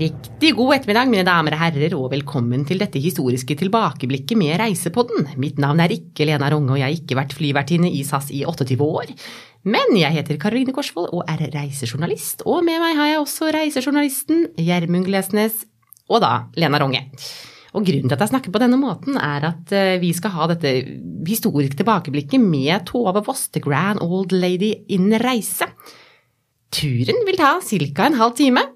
[0.00, 5.26] Riktig god ettermiddag, mine damer og herrer, og velkommen til dette historiske tilbakeblikket med Reisepodden.
[5.36, 8.40] Mitt navn er ikke Lena Ronge, og jeg har ikke vært flyvertinne i SAS i
[8.48, 9.12] 28 år.
[9.68, 14.46] Men jeg heter Karoline Korsvold og er reisejournalist, og med meg har jeg også reisejournalisten
[14.56, 15.66] Gjermund Glesnes,
[16.08, 17.04] og da Lena Ronge.
[17.76, 20.48] Og grunnen til at jeg snakker på denne måten, er at eh, vi skal ha
[20.54, 20.78] dette
[21.28, 25.68] historiske tilbakeblikket med Tove Voss, The Grand Old Lady in reise.
[26.72, 28.06] Turen vil ta ca.
[28.08, 28.70] en halv time.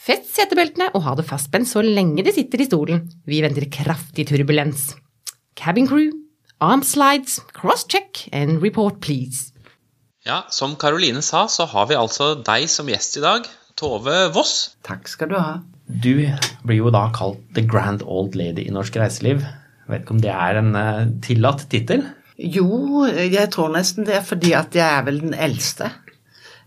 [0.00, 3.02] Fest setebeltene og ha det fastspent så lenge de sitter i stolen.
[3.28, 4.94] Vi venter kraftig turbulens.
[5.60, 6.14] Cabin crew,
[6.64, 9.50] arm slides, cross-check and report please.
[10.24, 13.44] Ja, Som Karoline sa, så har vi altså deg som gjest i dag,
[13.76, 14.72] Tove Voss.
[14.88, 15.60] Takk skal du ha.
[15.84, 16.24] Du
[16.64, 19.44] blir jo da kalt The Grand Old Lady i norsk reiseliv.
[19.44, 22.06] Jeg vet ikke om det er en uh, tillatt tittel?
[22.40, 25.98] Jo, jeg tror nesten det er fordi at jeg er vel den eldste eh,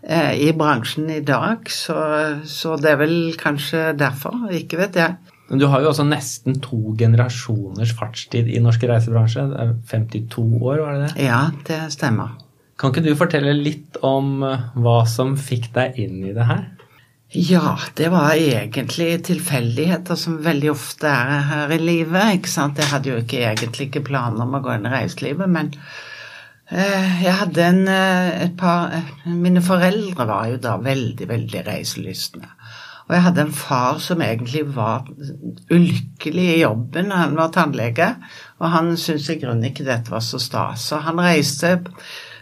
[0.04, 1.70] i bransjen i dag.
[1.72, 1.94] Så,
[2.44, 4.50] så, det er vel kanskje derfor.
[4.52, 5.16] Ikke vet jeg.
[5.48, 9.44] Men du har jo også nesten to generasjoners fartstid i norsk reisebransje.
[9.60, 11.26] Er 52 år, var det det?
[11.26, 12.38] Ja, det stemmer.
[12.80, 16.64] Kan ikke du fortelle litt om eh, hva som fikk deg inn i det her?
[17.34, 22.38] Ja, det var egentlig tilfeldigheter som veldig ofte er her i livet.
[22.38, 22.78] ikke sant?
[22.78, 26.02] Jeg hadde jo ikke egentlig ikke planer om å gå inn i reiselivet, men eh,
[26.72, 32.48] jeg hadde en, eh, et par eh, Mine foreldre var jo da veldig, veldig reiselystne.
[33.04, 35.04] Og jeg hadde en far som egentlig var
[35.68, 37.12] ulykkelig i jobben.
[37.12, 38.14] Han var tannlege,
[38.60, 40.86] og han syntes i grunnen ikke dette var så stas.
[40.88, 41.76] Så han reiste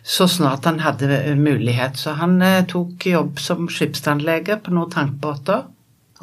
[0.03, 1.99] så snart han hadde mulighet.
[1.99, 5.67] Så han eh, tok jobb som skipstannlege på noen tankbåter.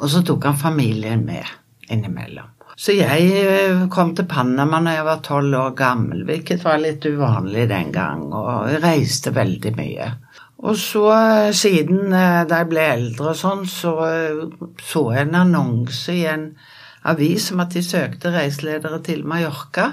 [0.00, 1.44] Og så tok han familien med
[1.92, 2.48] innimellom.
[2.80, 7.04] Så jeg eh, kom til Panama når jeg var tolv år gammel, hvilket var litt
[7.04, 10.06] uvanlig den gang, og reiste veldig mye.
[10.64, 13.92] Og så, eh, siden da jeg ble eldre og sånn, så
[14.80, 16.48] så jeg en annonse i en
[17.10, 19.90] avis om at de søkte reiseledere til Mallorca.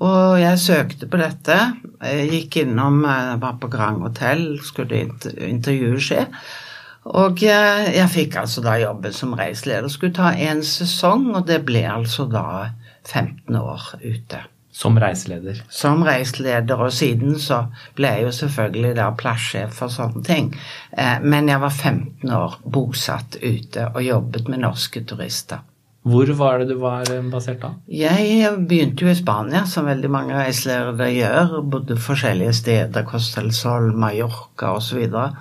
[0.00, 1.56] Og jeg søkte på dette.
[2.00, 5.04] Jeg gikk innom, var på Grand Hotell, skulle
[5.36, 6.22] intervjuet skje.
[7.02, 9.90] Og jeg fikk altså da jobben som reiseleder.
[9.90, 12.70] Skulle ta én sesong, og det ble altså da
[13.08, 14.44] 15 år ute.
[14.72, 15.58] Som reiseleder?
[15.68, 20.48] Som reiseleder, og siden så ble jeg jo selvfølgelig da plassjef for sånne ting.
[20.96, 25.60] Eh, men jeg var 15 år bosatt ute og jobbet med norske turister.
[26.08, 27.74] Hvor var det du var eh, basert da?
[27.92, 31.54] Jeg begynte jo i Spania, som veldig mange reiseledere gjør.
[31.76, 35.04] Bodde forskjellige steder, Costa del Sol, Mallorca osv.
[35.04, 35.36] Eh,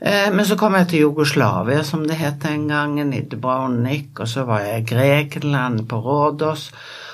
[0.00, 4.14] men så kom jeg til Jugoslavia, som det het den gangen, i Dubrovnik.
[4.22, 6.70] Og så var jeg i Grekenland, på Rådås,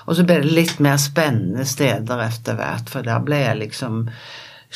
[0.07, 4.05] Og så ble det litt mer spennende steder etter hvert, for da ble jeg liksom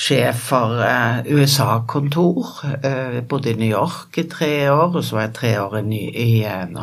[0.01, 2.51] sjef for uh, USA-kontor.
[2.83, 6.05] Jeg bodde i New York i tre år, og så var jeg tre år i,
[6.11, 6.31] i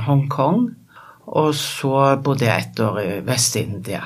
[0.07, 0.69] Hongkong.
[1.27, 4.05] Og så bodde jeg ett år i Vest-India.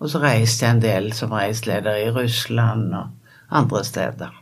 [0.00, 3.10] Og så reiste jeg en del som reiseleder i Russland og
[3.50, 4.39] andre steder.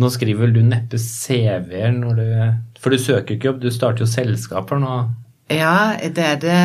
[0.00, 4.04] Nå skriver vel du neppe CV-er når du For du søker ikke jobb, du starter
[4.04, 4.94] jo selskaper nå?
[5.52, 6.62] Ja, det er det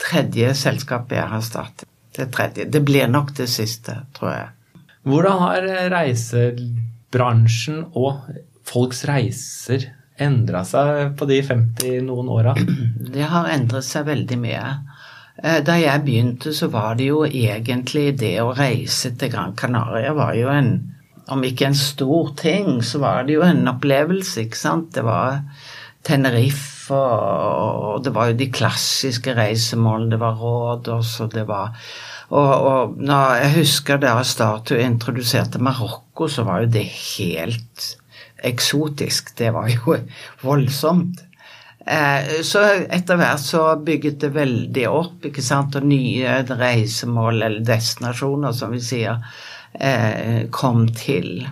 [0.00, 1.88] tredje selskapet jeg har startet.
[2.16, 2.64] Det tredje.
[2.72, 4.48] Det blir nok det siste, tror jeg.
[5.06, 8.24] Hvordan har reisebransjen og
[8.66, 12.56] folks reiser endra seg på de 50 noen åra?
[13.16, 14.64] Det har endret seg veldig mye.
[15.42, 20.14] Eh, da jeg begynte, så var det jo egentlig det å reise til Gran Canaria
[20.16, 20.72] var jo en
[21.32, 24.92] Om ikke en stor ting, så var det jo en opplevelse, ikke sant.
[24.94, 25.40] Det var
[26.06, 30.12] Tenerife, og det var jo de klassiske reisemålene.
[30.14, 31.74] Det var Rådås, og det var
[32.26, 37.86] og, og når jeg husker da Statue introduserte Marokko, så var jo det helt
[38.46, 39.30] eksotisk.
[39.38, 39.98] Det var jo
[40.46, 41.22] voldsomt.
[41.86, 47.66] Eh, så etter hvert så bygget det veldig opp, ikke sant, og nye reisemål, eller
[47.66, 49.22] destinasjoner, som vi sier,
[50.50, 51.46] kom til.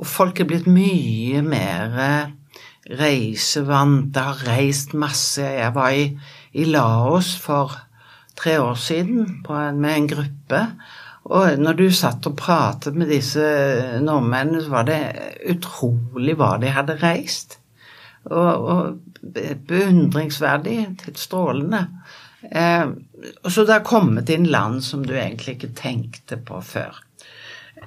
[0.00, 2.30] Og folk er blitt mye mer eh,
[3.00, 5.44] reisevante, har reist masse.
[5.44, 6.06] Jeg var i,
[6.56, 7.76] i Laos for
[8.40, 10.62] tre år siden en, med en gruppe.
[11.30, 13.44] Og når du satt og pratet med disse
[14.00, 15.00] nordmennene, så var det
[15.52, 17.58] utrolig hva de hadde reist.
[18.24, 18.96] Og, og
[19.68, 21.84] beundringsverdig, helt strålende.
[22.42, 22.86] Eh,
[23.44, 27.02] så det har kommet inn land som du egentlig ikke tenkte på før.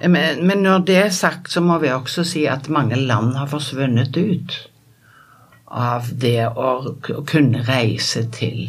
[0.00, 3.50] Men, men når det er sagt, så må vi også si at mange land har
[3.50, 4.56] forsvunnet ut
[5.74, 6.94] av det å
[7.26, 8.68] kunne reise til.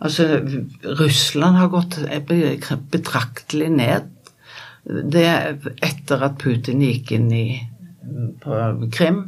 [0.00, 0.40] Altså,
[1.00, 1.98] Russland har gått
[2.92, 4.12] betraktelig ned
[4.86, 5.26] det
[5.82, 7.46] etter at Putin gikk inn i,
[8.42, 8.60] på
[8.94, 9.24] Krim.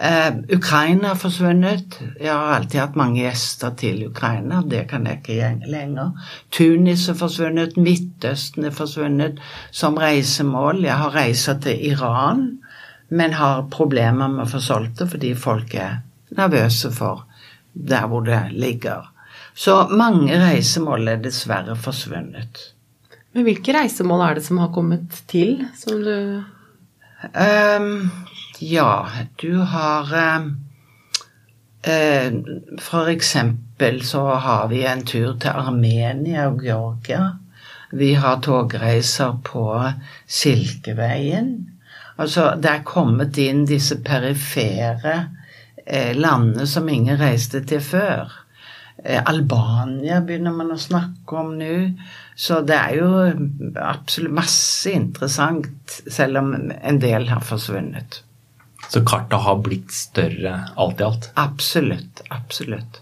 [0.00, 1.98] Eh, Ukraina har forsvunnet.
[2.20, 4.62] Jeg har alltid hatt mange gjester til Ukraina.
[4.66, 6.30] Det kan jeg ikke gjøre lenger.
[6.50, 7.76] Tunis er forsvunnet.
[7.78, 9.38] Midtøsten er forsvunnet
[9.70, 10.82] som reisemål.
[10.86, 12.46] Jeg har reiser til Iran,
[13.08, 16.00] men har problemer med å få solgt det fordi folk er
[16.34, 17.26] nervøse for
[17.74, 19.10] der hvor det ligger.
[19.54, 22.72] Så mange reisemål er dessverre forsvunnet.
[23.34, 26.42] Men hvilke reisemål er det som har kommet til, som du
[27.32, 28.10] Um,
[28.58, 29.08] ja,
[29.40, 30.50] du har um,
[31.86, 32.32] uh,
[32.80, 37.38] For eksempel så har vi en tur til Armenia og Georgia.
[37.92, 39.92] Vi har togreiser på
[40.26, 41.50] Silkeveien.
[42.16, 45.14] Altså, det er kommet inn disse perifere
[45.86, 48.32] eh, landene som ingen reiste til før.
[49.04, 51.74] Eh, Albania begynner man å snakke om nå.
[52.34, 53.10] Så det er jo
[53.78, 58.22] absolutt masse interessant, selv om en del har forsvunnet.
[58.92, 61.30] Så kartet har blitt større alt i alt?
[61.40, 62.22] Absolutt.
[62.34, 63.00] Absolutt.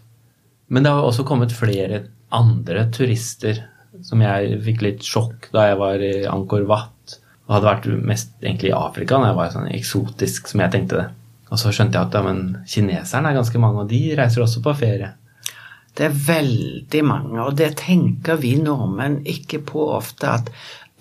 [0.72, 3.64] Men det har også kommet flere andre turister
[4.02, 7.18] som jeg fikk litt sjokk da jeg var i Angkor Wat.
[7.46, 11.00] Og hadde vært mest egentlig i Afrika når jeg var sånn eksotisk som jeg tenkte
[11.00, 11.08] det.
[11.52, 14.62] Og så skjønte jeg at ja, men kineserne er ganske mange, og de reiser også
[14.64, 15.10] på ferie.
[15.92, 20.48] Det er veldig mange, og det tenker vi nordmenn ikke på ofte, at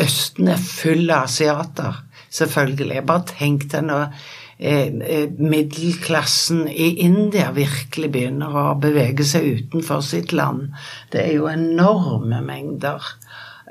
[0.01, 2.01] Østen er full av asiater.
[2.33, 3.03] Selvfølgelig.
[3.07, 4.25] Bare tenk deg når
[4.61, 10.69] middelklassen i India virkelig begynner å bevege seg utenfor sitt land.
[11.09, 13.01] Det er jo enorme mengder.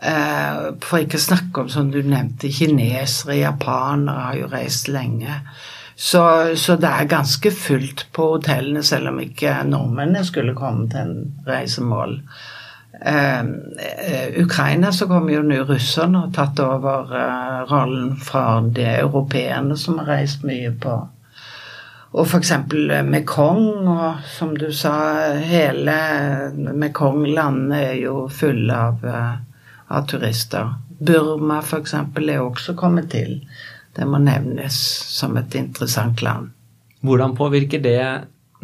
[0.02, 5.42] Eh, for ikke å snakke om, som du nevnte, kinesere, japanere har jo reist lenge.
[6.00, 6.22] Så,
[6.56, 11.34] så, det er ganske fullt på hotellene, selv om ikke nordmennene skulle komme til en
[11.44, 12.16] reisemål.
[13.00, 19.76] Eh, Ukraina så kommer jo nå russerne og tatt over eh, rollen fra de europeerne
[19.80, 20.98] som har reist mye på
[22.10, 22.52] og f.eks.
[23.06, 24.94] Mekong, og som du sa,
[25.46, 25.94] hele
[26.58, 29.04] Mekong-landet er jo fulle av,
[29.86, 30.72] av turister.
[30.98, 31.94] Burma f.eks.
[31.94, 33.38] er også kommet til.
[33.94, 34.74] Det må nevnes
[35.14, 36.50] som et interessant land.
[37.06, 38.02] Hvordan påvirker det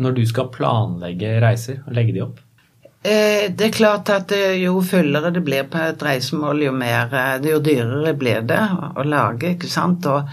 [0.03, 2.43] når du skal planlegge reiser og legge de opp?
[3.07, 7.45] Eh, det er klart at jo fullere det blir på et reisemål, jo, mer, eh,
[7.53, 8.59] jo dyrere blir det
[8.99, 9.53] å lage.
[9.55, 10.07] ikke sant?
[10.11, 10.27] Og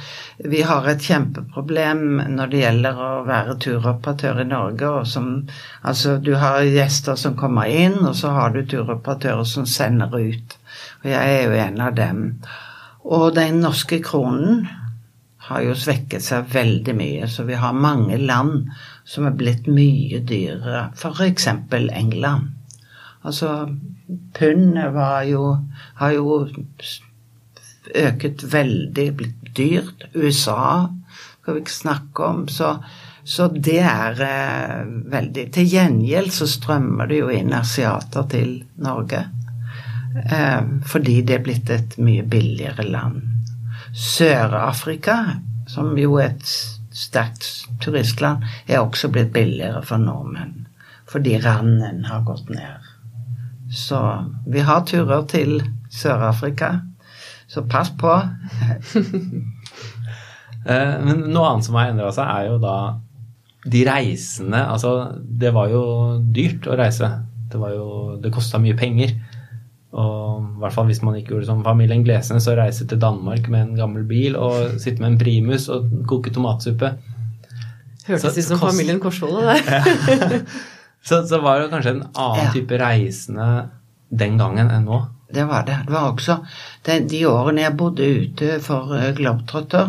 [0.49, 2.01] vi har et kjempeproblem
[2.33, 4.89] når det gjelder å være turoperatør i Norge.
[5.05, 5.27] Som,
[5.83, 10.57] altså, du har gjester som kommer inn, og så har du turoperatører som sender ut.
[11.03, 12.25] Og jeg er jo en av dem.
[13.05, 14.65] Og den norske kronen
[15.37, 18.71] har jo svekket seg veldig mye, så vi har mange land
[19.05, 20.87] som er blitt mye dyrere.
[20.97, 21.47] F.eks.
[21.69, 22.52] England.
[23.23, 23.69] Altså,
[24.35, 25.45] pundet var jo
[25.99, 26.47] har jo
[27.95, 30.07] øket veldig, blitt dyrt.
[30.15, 30.87] USA
[31.41, 32.47] skal vi ikke snakke om.
[32.47, 32.75] Så,
[33.23, 34.83] så det er eh,
[35.13, 39.25] veldig Til gjengjeld så strømmer det jo inn asiater til Norge.
[40.23, 43.21] Eh, fordi det er blitt et mye billigere land.
[43.93, 45.17] Sør-Afrika,
[45.69, 46.47] som jo er et
[46.93, 50.67] sterkt turistland, er også blitt billigere for nordmenn.
[51.09, 52.92] Fordi randen har gått ned.
[53.73, 53.99] Så
[54.47, 55.57] vi har turer til
[55.91, 56.75] Sør-Afrika.
[57.47, 58.13] Så pass på.
[60.63, 62.75] Eh, men noe annet som har endra seg, er jo da
[63.67, 65.81] de reisende Altså, det var jo
[66.23, 67.09] dyrt å reise.
[67.51, 67.87] Det, var jo,
[68.23, 69.11] det kosta mye penger.
[69.91, 73.49] Og i hvert fall hvis man ikke gjorde som familien Glesnes og reise til Danmark
[73.51, 76.93] med en gammel bil og sitte med en primus og koke tomatsuppe.
[78.07, 78.71] Hørtes ut som kost...
[78.71, 80.39] familien Korsvold, det.
[81.03, 82.51] så, så var det kanskje en annen ja.
[82.55, 83.47] type reisende
[84.09, 84.99] den gangen enn nå.
[85.33, 85.79] Det var det.
[85.87, 86.45] Det var også
[86.85, 89.87] de, de årene jeg bodde ute for uh, Globetrotter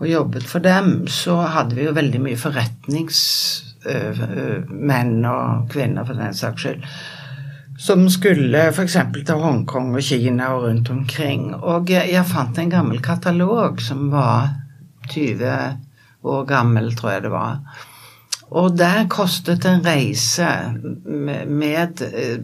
[0.00, 6.06] og jobbet for dem, så hadde vi jo veldig mye forretningsmenn uh, uh, og -kvinner,
[6.06, 6.82] for den saks skyld
[7.78, 8.96] som skulle f.eks.
[9.26, 11.54] til Hongkong og Kina og rundt omkring.
[11.54, 14.54] Og jeg fant en gammel katalog som var
[15.10, 15.50] 20
[16.24, 17.58] år gammel, tror jeg det var.
[18.50, 20.46] Og der kostet en reise
[21.04, 22.02] med, med,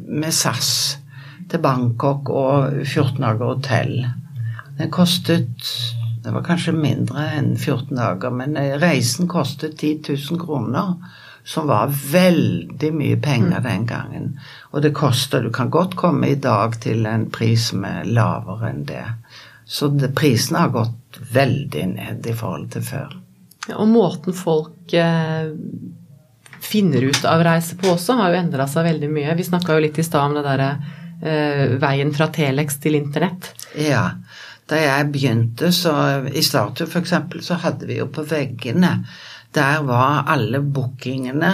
[0.09, 0.99] med SAS
[1.51, 3.97] til Bangkok og 14 dager hotell.
[4.79, 5.71] Den kostet
[6.21, 10.99] Det var kanskje mindre enn 14 dager, men reisen kostet 10 000 kroner
[11.45, 13.65] som var veldig mye penger mm.
[13.65, 14.27] den gangen.
[14.71, 18.71] Og det koster Du kan godt komme i dag til en pris som er lavere
[18.71, 19.07] enn det.
[19.65, 23.20] Så det, prisene har gått veldig ned i forhold til før.
[23.77, 25.51] Og måten folk eh,
[26.61, 29.37] finner ut av reise på også, har jo endra seg veldig mye.
[29.39, 30.71] Vi snakka jo litt i stad om det derre
[31.23, 33.53] eh, veien fra Telex til internett.
[33.79, 34.11] Ja.
[34.71, 35.93] Da jeg begynte, så
[36.31, 39.01] i Statue f.eks., så hadde vi jo på veggene
[39.55, 41.51] Der var alle bookingene.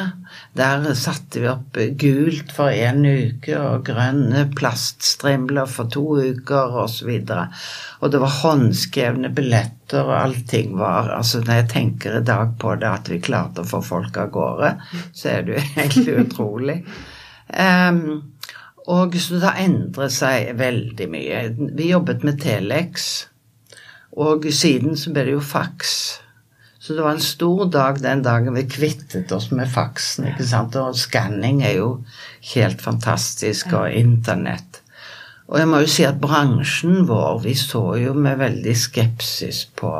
[0.56, 7.08] Der satte vi opp gult for én uke og grønne plaststrimler for to uker osv.
[7.08, 7.46] Og, så
[8.04, 12.74] og det var håndskrevne billetter, og allting var Altså, når jeg tenker i dag på
[12.76, 14.74] det, at vi klarte å få folk av gårde,
[15.16, 16.78] så er det jo egentlig utrolig.
[17.48, 18.34] Um,
[18.92, 21.40] og så det endret seg veldig mye.
[21.78, 23.26] Vi jobbet med Telex,
[24.12, 25.96] og siden så ble det jo faks.
[26.86, 30.28] Så det var en stor dag den dagen vi kvittet oss med faksen.
[30.30, 30.76] ikke sant?
[30.78, 31.88] Og skanning er jo
[32.52, 34.78] helt fantastisk, og internett.
[35.50, 39.90] Og jeg må jo si at bransjen vår, vi så jo med veldig skepsis på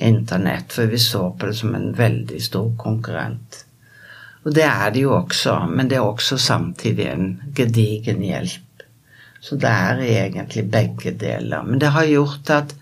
[0.00, 3.60] internett, for vi så på det som en veldig stor konkurrent.
[4.48, 8.88] Og det er det jo også, men det er også samtidig en gedigen hjelp.
[9.44, 11.68] Så det er egentlig begge deler.
[11.68, 12.72] Men det har gjort at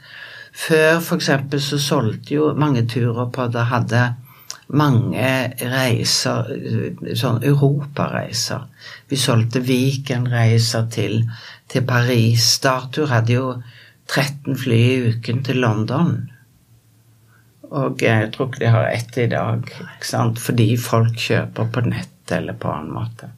[0.53, 1.31] før f.eks.
[1.65, 4.03] så solgte jo mange turer på det hadde
[4.73, 5.31] mange
[5.69, 6.49] reiser,
[7.19, 8.65] sånn europareiser.
[9.11, 11.19] Vi solgte Viken-reiser til,
[11.69, 12.47] til Paris.
[12.57, 13.49] Startur hadde jo
[14.09, 16.15] 13 fly i uken til London.
[17.73, 20.41] Og jeg tror ikke de har ett i dag, ikke sant?
[20.41, 23.29] fordi folk kjøper på nett eller på annen måte.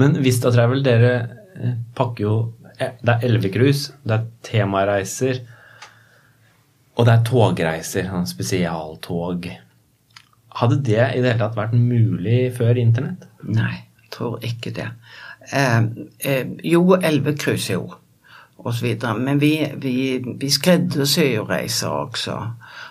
[0.00, 1.14] Men Vista Travel, dere
[1.60, 2.34] eh, pakker jo
[2.78, 5.40] eh, Det er elvecruise, det er temareiser,
[7.00, 8.08] og det er togreiser.
[8.10, 9.48] Sånn spesialtog.
[10.60, 13.24] Hadde det i det hele tatt vært mulig før internett?
[13.48, 14.90] Nei, jeg tror ikke det.
[15.56, 15.80] Eh,
[16.28, 17.86] eh, jo, elvecruise, jo.
[18.60, 18.82] Og.
[19.16, 22.34] Men vi, vi, vi skreddersyr jo reiser også.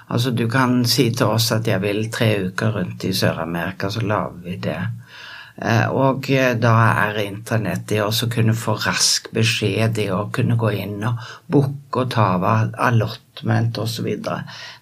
[0.10, 4.02] Altså du kan si til oss at jeg vil tre uker rundt i Sør-Amerika, så
[4.02, 4.80] lager vi det.
[5.62, 6.74] Eh, og eh, da
[7.04, 11.20] er internett det å kunne få rask beskjed, det å kunne gå inn og
[11.52, 12.46] booke og ta av
[12.80, 14.08] allotment osv.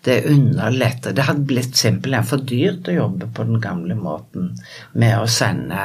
[0.05, 1.17] Det underletter.
[1.17, 4.53] Det hadde blitt simpelthen for dyrt å jobbe på den gamle måten
[4.93, 5.81] med å sende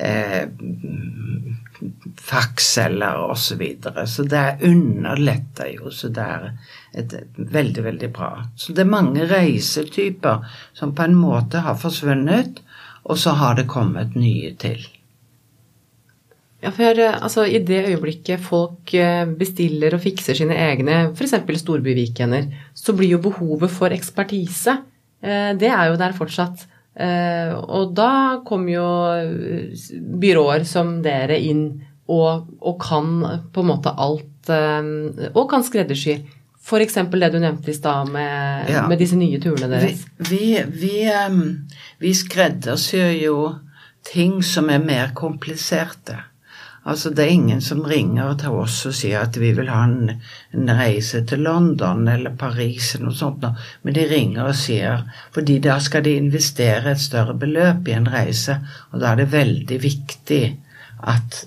[0.00, 0.48] eh,
[2.16, 3.36] faks osv.
[3.36, 4.06] Så, videre.
[4.06, 5.90] så det underletter jo.
[5.92, 6.52] Så det er
[6.96, 8.30] et, veldig, veldig bra.
[8.56, 12.62] Så det er mange reisetyper som på en måte har forsvunnet,
[13.06, 14.80] og så har det kommet nye til.
[16.64, 21.36] Ja, for altså, I det øyeblikket folk eh, bestiller og fikser sine egne f.eks.
[21.60, 24.78] storbyvikender, så blir jo behovet for ekspertise
[25.22, 26.66] eh, Det er jo der fortsatt.
[26.96, 28.88] Eh, og da kommer jo
[30.16, 31.68] byråer som dere inn
[32.08, 33.10] og, og, kan
[33.52, 36.16] på en måte alt eh, Og kan skreddersy.
[36.66, 36.94] F.eks.
[36.94, 38.88] det du nevnte i stad med, ja.
[38.88, 40.00] med, disse nye turene deres.
[40.18, 40.96] Vi, vi, vi,
[42.02, 43.36] vi skreddersyr jo
[44.06, 46.18] ting som er mer kompliserte.
[46.86, 50.12] Altså, det er ingen som ringer til oss og sier at vi vil ha en,
[50.54, 53.46] en reise til London eller Paris eller noe sånt,
[53.82, 55.02] men de ringer og sier
[55.34, 58.60] Fordi da skal de investere et større beløp i en reise,
[58.92, 60.44] og da er det veldig viktig
[61.14, 61.42] at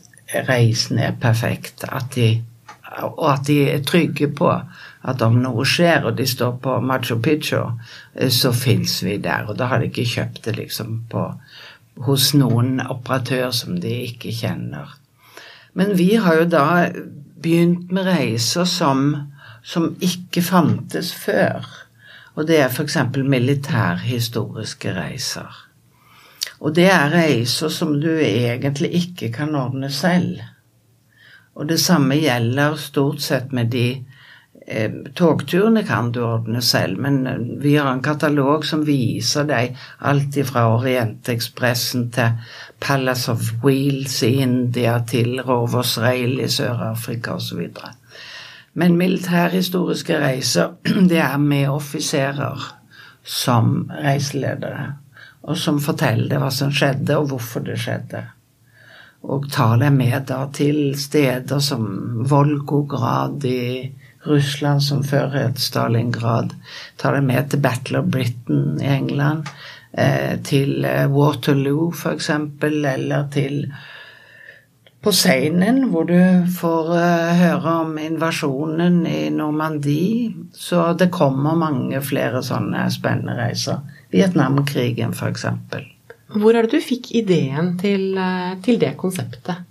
[0.48, 2.30] reisen er perfekt, at de,
[3.08, 4.52] og at de er trygge på
[5.02, 7.62] at om noe skjer, og de står på Machu Picchu,
[8.16, 9.48] eh, så fins vi der.
[9.48, 11.26] Og da har de ikke kjøpt det liksom på,
[12.08, 14.96] hos noen operatør som de ikke kjenner.
[15.74, 16.66] Men vi har jo da
[17.40, 19.14] begynt med reiser som,
[19.64, 21.68] som ikke fantes før.
[22.36, 22.98] Og det er f.eks.
[23.16, 25.66] militærhistoriske reiser.
[26.60, 30.40] Og det er reiser som du egentlig ikke kan ordne selv.
[31.56, 34.04] Og det samme gjelder stort sett med de
[35.18, 40.38] Togturene kan du ordne selv, men eh, vi har en katalog som viser deg alt
[40.46, 42.38] fra Orientekspressen til
[42.80, 47.66] Palace of Wheels i India til Rovers Rail i Sør-Afrika osv.
[48.78, 50.78] Men militærhistoriske reiser,
[51.12, 52.72] det er med offiserer
[53.26, 54.92] som reiseledere
[55.48, 58.24] og som forteller hva som skjedde, og hvorfor det skjedde.
[59.30, 61.86] Og tar deg med da til steder som
[62.30, 63.90] Volgograd i
[64.30, 66.56] Russland, som fører et Stalingrad.
[67.02, 69.50] Tar det med til Battle of Britain i England.
[69.92, 72.30] Eh, til Waterloo Waterloo, f.eks.,
[72.94, 73.64] eller til
[75.02, 76.18] på Seinen, hvor du
[76.60, 80.34] får uh, høre om invasjonen i Normandie.
[80.54, 83.80] Så det kommer mange flere sånne spennende reiser.
[84.12, 85.46] Vietnamkrigen, f.eks.
[86.36, 88.20] Hvor er det du fikk ideen til,
[88.66, 89.64] til, det konseptet?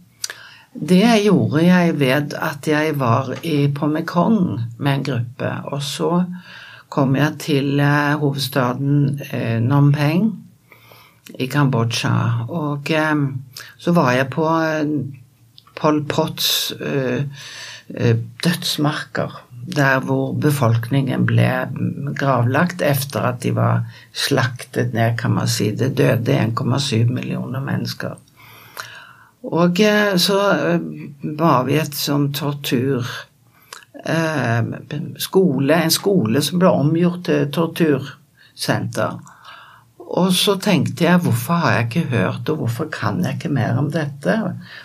[0.79, 5.51] Det gjorde jeg ved at jeg var i, på Mekong med en gruppe.
[5.73, 6.23] Og så
[6.89, 10.29] kom jeg til uh, hovedstaden Phnom Penh
[11.39, 12.47] i Kambodsja.
[12.49, 12.93] Og
[13.79, 14.47] så var jeg på
[15.79, 17.27] Pol Pots uh,
[17.95, 19.45] eh, dødsmarker.
[19.69, 21.51] Der hvor befolkningen ble
[22.17, 23.83] gravlagt etter at de var
[24.15, 25.73] slaktet ned, kan man si.
[25.77, 28.17] Det døde 1,7 millioner mennesker.
[29.47, 30.80] Og eh, så eh,
[31.38, 33.07] var vi et sånn tortur
[35.18, 39.18] skole, En skole som ble omgjort til tortursenter.
[40.09, 43.76] Og så tenkte jeg hvorfor har jeg ikke hørt, og hvorfor kan jeg ikke mer
[43.80, 44.37] om dette?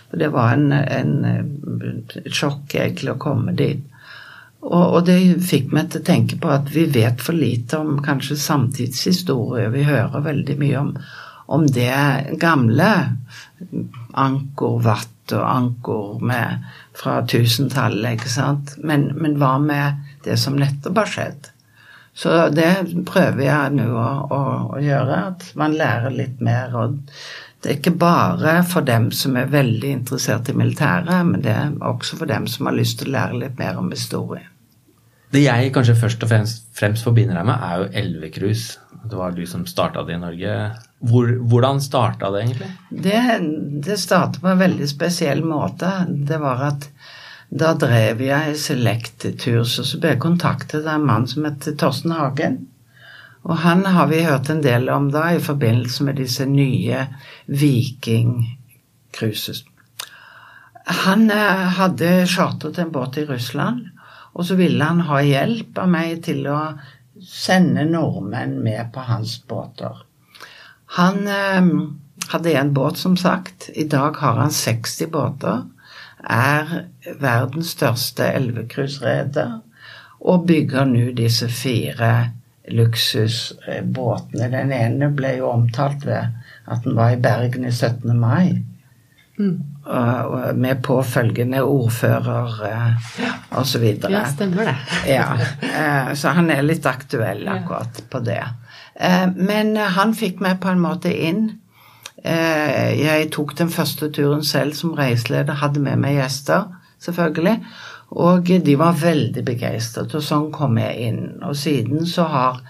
[0.10, 1.14] For det var en, en,
[2.28, 3.86] sjokk egentlig å komme dit.
[4.64, 8.02] Og, og, det fikk meg til å tenke på at vi vet for lite om
[8.04, 9.72] kanskje samtidshistorie.
[9.72, 10.92] Vi hører veldig mye om,
[11.46, 12.92] om det gamle.
[14.14, 14.82] Angkor
[15.32, 16.66] og ankor med,
[16.98, 18.76] fra tusentallet, ikke sant.
[18.84, 21.50] Men, men hva med det som nettopp har skjedd?
[22.14, 22.70] Så det
[23.10, 24.42] prøver jeg nå å, å,
[24.76, 26.76] å, gjøre, at man lærer litt mer.
[26.78, 27.00] Og
[27.64, 31.78] det er ikke bare for dem som er veldig interessert i militæret, men det er
[31.82, 34.46] også for dem som har lyst til å lære litt mer om historie.
[35.34, 38.78] Det jeg kanskje først og fremst, fremst forbinder deg med, er jo elvecruise.
[39.04, 40.54] Det var du som starta det i Norge.
[41.04, 42.70] Hvor, hvordan starta det egentlig?
[42.90, 43.22] Det,
[43.88, 45.90] det starta på en veldig spesiell måte.
[46.08, 46.88] Det var at
[47.54, 52.12] da drev jeg Select-kurs, og så ble jeg kontaktet av en mann som het Torsten
[52.16, 52.56] Hagen.
[53.44, 57.08] Og han har vi hørt en del om da i forbindelse med disse nye
[57.52, 59.64] Viking-cruises.
[61.04, 63.90] Han eh, hadde chartret en båt i Russland,
[64.34, 66.60] og så ville han ha hjelp av meg til å
[67.24, 70.02] sende nordmenn med på hans båter.
[70.98, 71.70] Han eh,
[72.34, 73.70] hadde en båt, som sagt.
[73.74, 75.64] I dag har han 60 båter
[76.24, 76.86] er
[77.20, 79.58] verdens største elvecruisereder
[80.24, 82.14] og bygger nå disse fire
[82.72, 84.48] luksusbåtene.
[84.54, 88.16] Den ene ble jo omtalt ved at den var i Bergen i 17.
[88.20, 88.64] mai.
[89.38, 89.73] Mm.
[89.84, 93.08] Med påfølgende ordfører uh,
[93.60, 93.84] osv.
[94.08, 94.76] Ja, stemmer det.
[95.12, 98.40] ja, uh, så han er litt aktuell akkurat på det.
[98.96, 101.50] Uh, men han fikk meg på en måte inn
[102.24, 106.70] Eh, jeg tok den første turen selv som reiseleder, hadde med meg gjester,
[107.04, 107.58] selvfølgelig.
[108.24, 111.24] Og de var veldig begeistret, og sånn kom jeg inn.
[111.44, 112.62] Og siden så har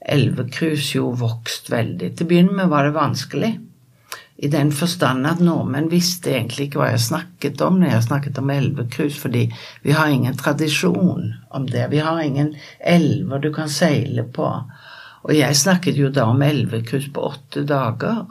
[0.00, 2.12] elvecruise jo vokst veldig.
[2.14, 3.52] Til å begynne med var det vanskelig.
[4.36, 8.40] I den forstand at nordmenn visste egentlig ikke hva jeg snakket om når jeg snakket
[8.42, 9.46] om elvekrus, fordi
[9.84, 11.86] vi har ingen tradisjon om det.
[11.94, 14.50] Vi har ingen elver du kan seile på.
[15.26, 18.26] Og jeg snakket jo da om elvekrus på åtte dager.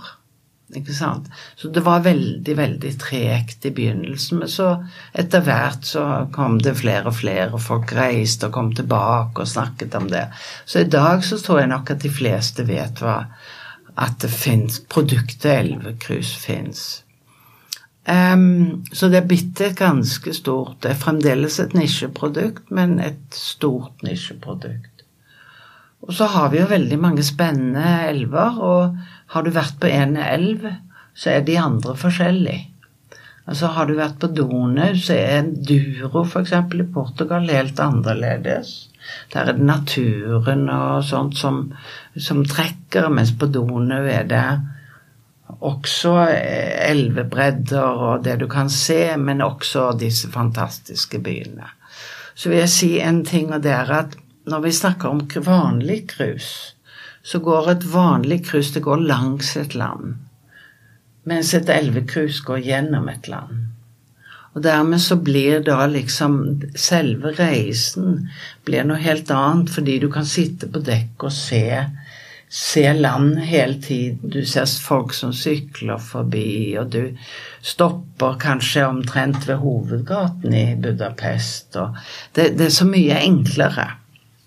[0.75, 1.27] Ikke sant?
[1.57, 4.39] Så det var veldig, veldig tregt i begynnelsen.
[4.43, 4.69] Men så
[5.13, 9.97] etter hvert så kom det flere og flere, folk reiste og kom tilbake og snakket
[9.97, 10.27] om det.
[10.65, 13.23] Så i dag så tror jeg nok at de fleste vet hva
[13.95, 16.85] at det fins Produktet Elvekrus fins.
[18.05, 23.23] Um, så det er blitt et ganske stort Det er fremdeles et nisjeprodukt, men et
[23.33, 24.91] stort nisjeprodukt.
[26.05, 28.61] Og så har vi jo veldig mange spennende elver.
[28.61, 28.97] og
[29.33, 30.67] har du vært på en elv,
[31.17, 32.67] så er de andre forskjellige.
[33.45, 36.51] Altså Har du vært på Donau, så er Duro f.eks.
[36.51, 38.89] i Portugal helt annerledes.
[39.33, 41.73] Der er det naturen og sånt som,
[42.17, 44.45] som trekker, mens på Donau er det
[45.61, 46.13] også
[46.89, 51.69] elvebredder og det du kan se, men også disse fantastiske byene.
[52.35, 56.05] Så vil jeg si en ting, og det er at når vi snakker om vanlig
[56.09, 56.75] cruise,
[57.25, 60.15] så går et vanlig cruise det går langs et land.
[61.25, 63.74] Mens et elvecruise går gjennom et land.
[64.55, 66.37] Og dermed så blir da liksom
[66.79, 68.29] selve reisen
[68.67, 71.65] blir noe helt annet, fordi du kan sitte på dekk og se,
[72.47, 74.31] se land hele tiden.
[74.31, 77.11] Du ser folk som sykler forbi, og du
[77.59, 81.75] stopper kanskje omtrent ved hovedgaten i Budapest.
[81.75, 81.99] Og
[82.31, 83.89] det, det er så mye enklere.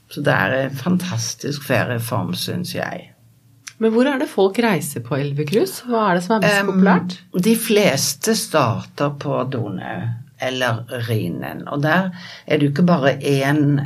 [0.09, 3.11] Så det er en fantastisk ferieform, syns jeg.
[3.79, 5.87] Men hvor er det folk reiser på elvecruise?
[5.87, 7.19] Hva er det som er mest um, populært?
[7.49, 11.65] De fleste starter på Donau eller Rhinen.
[11.71, 12.11] Og der
[12.47, 13.81] er det jo ikke bare én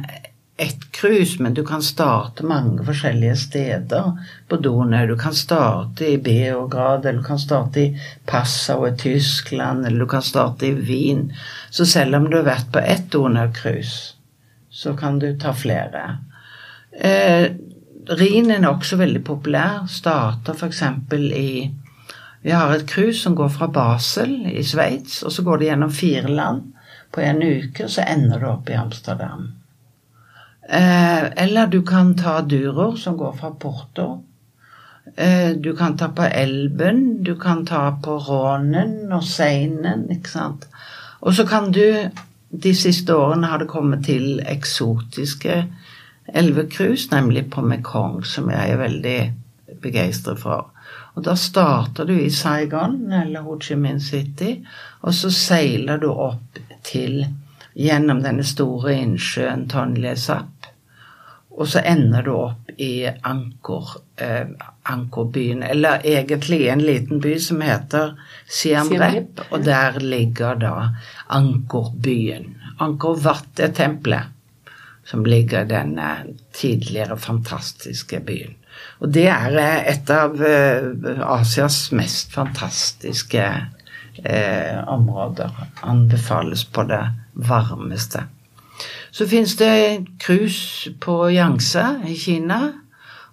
[0.63, 4.13] ett cruise, men du kan starte mange forskjellige steder
[4.49, 5.07] på Donau.
[5.07, 10.09] Du kan starte i Beograd, eller du kan starte i Passau i Tyskland, eller du
[10.09, 11.33] kan starte i Wien.
[11.71, 14.15] Så selv om du har vært på ett Donau-cruise,
[14.71, 16.05] så kan du ta flere.
[16.93, 17.49] Eh,
[18.09, 19.87] Rhin er også veldig populær.
[19.89, 20.83] Starter f.eks.
[21.13, 21.71] i
[22.43, 25.91] Vi har et cruise som går fra Basel i Sveits, og så går det gjennom
[25.95, 26.73] fire land
[27.13, 29.53] på en uke, og så ender du opp i Amsterdam.
[30.69, 34.09] Eh, eller du kan ta Duror, som går fra Porto.
[35.17, 40.67] Eh, du kan ta på Elben, du kan ta på Rånen og Seinen, ikke sant.
[41.21, 42.11] Og så kan du
[42.53, 45.63] de siste årene har det kommet til eksotiske
[46.35, 49.19] elvecruise, nemlig på Mekong, som jeg er veldig
[49.83, 50.71] begeistret for.
[51.15, 54.57] Og da starter du i Saigon eller Ho Chi Minh City,
[55.03, 57.25] og så seiler du opp til
[57.77, 60.69] gjennom denne store innsjøen Tonle Sap.
[61.53, 64.49] Og så ender du opp i Ankor, eh,
[64.89, 68.15] Angkorbyen, eller egentlig en liten by som heter
[68.49, 70.77] Siem Reap, Reap, og der ligger da
[71.29, 72.55] Ankorbyen.
[72.81, 74.33] Ankor Wat er tempelet
[75.05, 76.11] som ligger i denne
[76.55, 78.57] tidligere fantastiske byen.
[79.01, 80.93] Og det er eh, et av eh,
[81.27, 83.45] Asias mest fantastiske
[84.25, 85.51] eh, områder.
[85.83, 87.03] Anbefales på det
[87.35, 88.25] varmeste.
[89.13, 92.63] Så fins det cruise på Yangtze i Kina.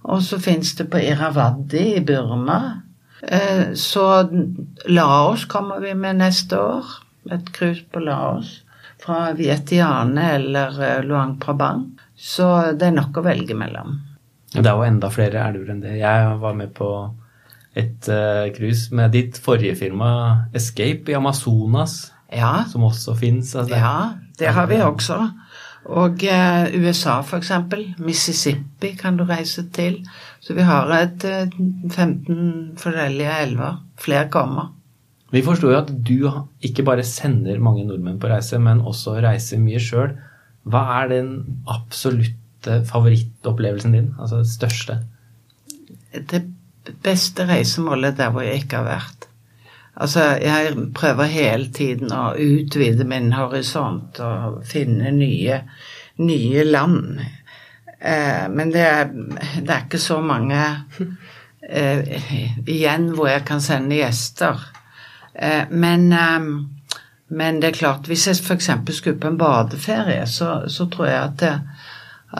[0.03, 2.81] Og så fins det på Irrawaddy i Burma.
[3.21, 4.27] Eh, så
[4.85, 6.85] Laos kommer vi med neste år.
[7.31, 8.63] Et cruise på Laos.
[8.99, 11.85] Fra Vietiane eller eh, Luang Prabang.
[12.15, 13.97] Så det er nok å velge mellom.
[14.51, 15.99] Det er jo enda flere elver enn det.
[16.01, 16.89] Jeg var med på
[17.77, 20.09] et uh, cruise med ditt forrige firma,
[20.57, 23.53] Escape, i Amazonas, Ja, som også fins.
[23.55, 23.93] Altså, ja
[24.39, 25.17] det har vi også.
[25.89, 27.85] Og eh, USA, eksempel.
[27.97, 30.01] Mississippi kan du reise til.
[30.39, 31.55] Så vi har et eh,
[31.91, 33.79] 15 forskjellige elver.
[33.99, 34.73] Flere kommer.
[35.31, 36.15] Vi forstår jo at du
[36.65, 40.15] ikke bare sender mange nordmenn på reise, men også reiser mye sjøl.
[40.69, 41.31] Hva er den
[41.69, 44.13] absolutte favorittopplevelsen din?
[44.19, 44.99] Altså det største?
[46.13, 46.43] Det
[47.05, 49.29] beste reisemålet der hvor jeg ikke har vært.
[49.99, 55.57] Altså, jeg prøver hele tiden å utvide min horisont og finne nye,
[56.23, 57.19] nye land.
[57.99, 60.61] Eh, men det er, det er ikke så mange
[61.67, 62.15] eh,
[62.63, 64.61] igjen hvor jeg kan sende gjester.
[65.41, 66.39] Eh, men, eh,
[67.27, 68.69] men det er klart, hvis jeg f.eks.
[68.97, 71.59] skulle på en badeferie, så, så tror jeg at, jeg,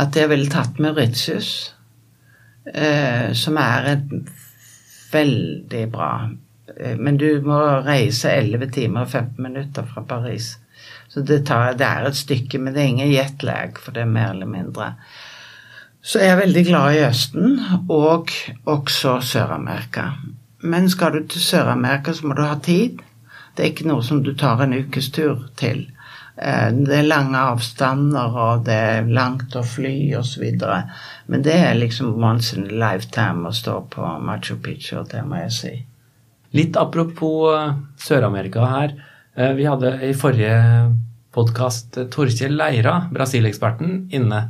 [0.06, 1.74] at jeg ville tatt Mauritius.
[2.74, 4.12] Eh, som er et
[5.10, 6.10] veldig bra
[6.76, 10.52] eh, Men du må reise 11 timer og 15 minutter fra Paris.
[11.10, 14.12] Så det, tar, det er et stykke, men det er ingen jetlag, for det er
[14.12, 14.92] mer eller mindre.
[16.02, 17.58] Så jeg er veldig glad i Østen,
[17.90, 18.30] og
[18.70, 20.12] også Sør-Amerika.
[20.62, 23.00] Men skal du til Sør-Amerika, så må du ha tid.
[23.56, 25.86] Det er ikke noe som du tar en ukes tur til.
[26.38, 30.44] Eh, Det er lange avstander, og det er langt å fly osv.
[31.28, 35.36] Men det er liksom once in a lifetime å stå på Machu Picchu, det må
[35.44, 35.86] jeg si.
[36.54, 38.94] Litt apropos eh, Sør-Amerika her.
[39.36, 40.96] Eh, Vi hadde i forrige
[41.32, 44.50] podkast Torkjell Leira, Brasil-eksperten, inne.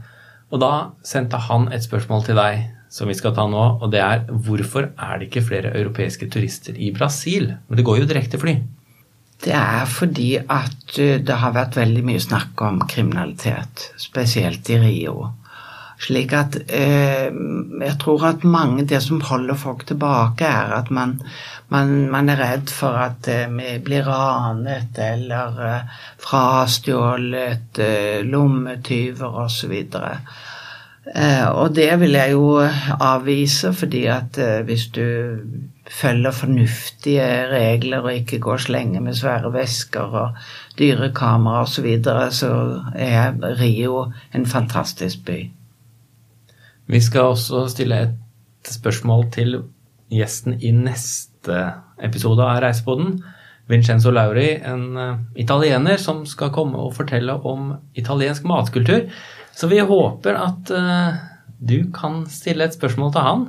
[0.52, 4.02] Og da sendte han et spørsmål til deg som vi skal ta nå, og det
[4.02, 7.52] er hvorfor er det ikke flere europeiske turister i Brasil?
[7.67, 8.58] Men det går jo direkte fly.
[9.39, 14.80] Det er fordi at eh, det har vært veldig mye snakk om kriminalitet, spesielt i
[14.82, 15.30] Rio.
[15.99, 21.17] Slik at eh, jeg tror at mange Det som holder folk tilbake, er at man,
[21.67, 29.43] man, man er redd for at eh, vi blir ranet eller eh, frastjålet, eh, lommetyver
[29.43, 29.75] osv.
[29.75, 30.39] Eh,
[31.56, 32.60] og det vil jeg jo
[33.02, 35.06] avvise, fordi at eh, hvis du
[35.89, 40.38] følger fornuftige regler og ikke går slenge med svære vesker og
[40.80, 42.52] dyre kameraer osv., så, videre, så
[42.93, 45.39] er Rio en fantastisk by.
[46.88, 49.63] Vi skal også stille et spørsmål til
[50.12, 51.58] gjesten i neste
[52.04, 53.19] episode av Reiseboden.
[53.69, 59.10] Vincenzo Lauri, en eh, italiener som skal komme og fortelle om italiensk matkultur.
[59.60, 61.15] Så vi håper at eh,
[61.60, 63.41] du kan stille et spørsmål til han.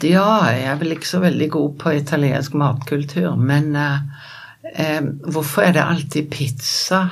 [0.00, 3.98] Ja, jeg er vel ikke så veldig god på italiensk matkultur, men eh,
[4.72, 7.02] eh, hvorfor er det alltid pizza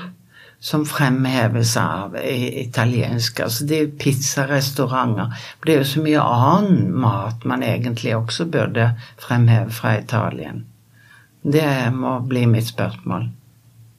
[0.58, 3.44] som fremheves av italiensk?
[3.44, 5.36] Altså jo pizzarestauranter.
[5.66, 10.64] Det er jo så mye annen mat man egentlig også burde fremheve fra Italien.
[11.44, 13.28] Det må bli mitt spørsmål.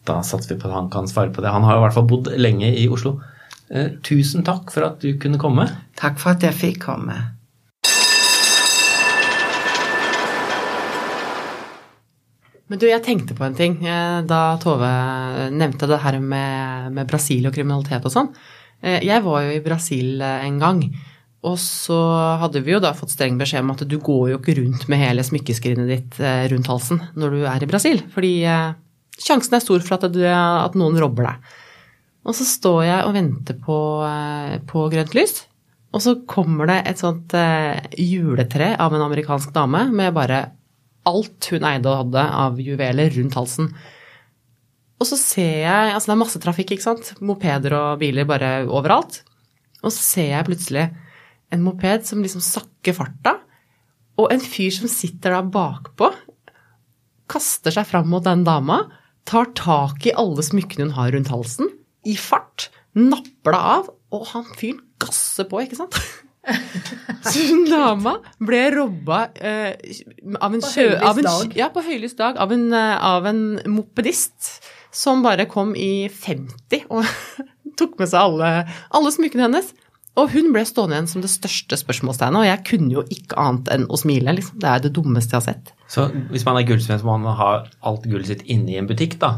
[0.10, 1.52] Da satser vi på at han kan svare på det.
[1.54, 3.20] Han har i hvert fall bodd lenge i Oslo.
[3.70, 5.68] Eh, tusen takk for at du kunne komme.
[6.00, 7.18] Takk for at jeg fikk komme.
[12.70, 14.90] Men du, jeg tenkte på en ting eh, da Tove
[15.54, 18.30] nevnte det her med, med Brasil og kriminalitet og sånn.
[18.82, 20.84] Eh, Jeg var jo i Brasil en gang,
[21.50, 21.98] og så
[22.42, 25.02] hadde vi jo da fått streng beskjed om at du går jo ikke rundt med
[25.02, 26.20] hele smykkeskrinet ditt
[26.52, 28.34] rundt halsen når du er i Brasil, fordi
[29.20, 31.52] sjansen er stor for at, du, at noen robber deg.
[32.28, 35.44] Og så står jeg og venter på, eh, på grønt lys,
[35.96, 40.44] og så kommer det et sånt eh, juletre av en amerikansk dame med bare
[41.10, 43.72] alt hun eide og hadde av juveler rundt halsen.
[45.00, 47.14] Og så ser jeg Altså, det er masse trafikk, ikke sant.
[47.24, 49.22] Mopeder og biler bare overalt.
[49.80, 50.90] Og så ser jeg plutselig
[51.50, 53.40] en moped som liksom sakker farta,
[54.20, 56.12] og en fyr som sitter da bakpå,
[57.30, 58.84] kaster seg fram mot den dama,
[59.30, 61.70] tar tak i alle smykkene hun har rundt halsen,
[62.08, 66.00] i fart, napper det av, og han fyren gasser på, ikke sant?
[67.30, 69.76] Så hun dama ble robba eh,
[70.40, 70.86] av en På kjø...
[70.96, 71.56] høylys Av dag.
[71.60, 72.40] ja, på høylys dag.
[72.42, 74.50] Av en, eh, av en mopedist
[74.96, 77.06] som bare kom i 50 og
[77.80, 78.50] tok med seg alle,
[78.96, 79.70] alle smykkene hennes.
[80.18, 83.70] Og hun ble stående igjen som det største spørsmålstegnet, og jeg kunne jo ikke annet
[83.76, 84.34] enn å smile.
[84.36, 84.58] Liksom.
[84.60, 85.72] Det er det dummeste jeg har sett.
[85.92, 87.52] Så hvis man er gullsmed, så må man ha
[87.88, 89.36] alt gullet sitt inne i en butikk, da?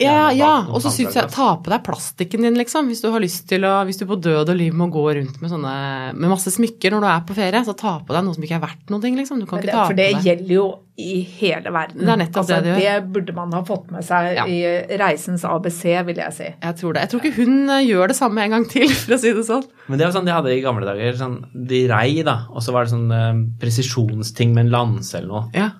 [0.00, 2.88] Ja, ja, og så syns jeg ta på deg plastikken din, liksom.
[2.90, 5.36] Hvis du har lyst til å Hvis du på død og liv må gå rundt
[5.42, 5.74] med sånne
[6.16, 8.56] med masse smykker når du er på ferie, så ta på deg noe som ikke
[8.56, 9.42] er verdt noe, liksom.
[9.42, 9.92] Du kan det, ikke på deg.
[9.92, 10.64] for det gjelder jo
[11.02, 12.02] i hele verden.
[12.02, 13.04] Det er nettopp altså, det det gjør.
[13.14, 14.44] burde man ha fått med seg Ja.
[14.46, 16.48] i reisens ABC, vil jeg si.
[16.50, 17.04] Jeg tror det.
[17.04, 19.44] Jeg tror ikke hun eh, gjør det samme en gang til, for å si det
[19.46, 19.64] sånn.
[19.88, 21.14] Men det var sånn de hadde i gamle dager.
[21.20, 25.28] Sånn, de rei, da, og så var det sånn eh, presisjonsting med en lanse eller
[25.32, 25.44] noe.
[25.56, 25.70] Ja.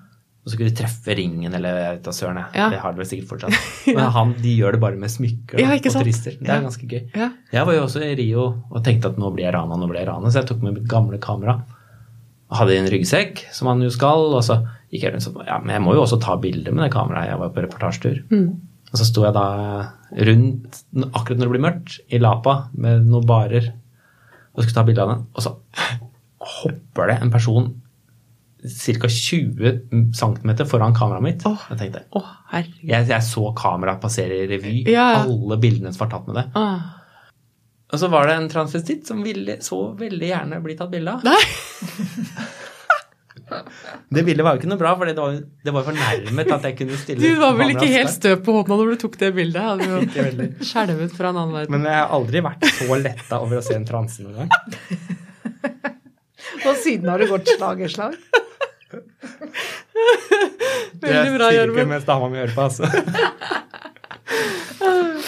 [0.43, 2.39] Og så skulle de treffe ringen, eller jeg vet da søren.
[2.51, 2.65] Ja.
[2.73, 3.67] Det har de vel sikkert fortsatt.
[3.95, 6.35] Men han, de gjør det bare med smykker Ja, og turister.
[6.35, 7.05] Det er ganske gøy.
[7.15, 7.29] Ja.
[7.53, 10.01] Jeg var jo også i Rio og tenkte at nå blir jeg rana, nå blir
[10.01, 11.61] jeg rana, så jeg tok med mitt gamle kamera.
[12.53, 14.59] Hadde en ryggsekk, som man jo skal, og så
[14.91, 17.31] gikk jeg rundt sånn Ja, men jeg må jo også ta bilder med det kameraet.
[17.31, 18.19] Jeg var på reportasjetur.
[18.93, 19.47] Og så sto jeg da
[20.27, 23.71] rundt, akkurat når det blir mørkt, i Lapa med noen barer
[24.53, 25.55] og skulle ta bilde av den, og så
[26.59, 27.71] hopper det en person
[28.63, 29.09] ca.
[29.11, 29.71] 20
[30.15, 31.45] cm foran kameraet mitt.
[31.49, 32.71] Oh, Jeg tenkte, oh, jeg,
[33.09, 34.75] jeg så kameraet passere i revy.
[34.87, 35.25] Ja.
[35.25, 36.45] Alle bildene som var tatt med det.
[36.55, 36.99] Ah.
[37.93, 41.27] Og så var det en transvestitt som ville så veldig gjerne bli tatt bilde av.
[44.09, 46.77] Det bildet var jo ikke noe bra, for det var, det var fornærmet at jeg
[46.79, 49.83] kunne stille du var vel ikke helt stø på hånda når du tok det bildet?
[50.07, 50.47] Ikke veldig.
[50.65, 51.75] skjelvet fra en annen verden.
[51.75, 54.49] Men jeg har aldri vært så letta over å se en transe noen gang.
[56.67, 58.17] Og siden har det gått slag i slag.
[61.03, 62.83] Veldig bra, Det sier ikke mens dama mi hører på, altså.